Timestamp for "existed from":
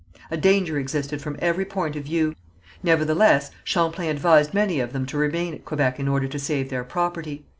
0.79-1.35